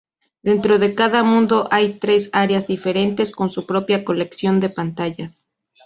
[0.41, 5.45] Dentro de cada mundo hay tres áreas diferentes con su propia colección de pantallas.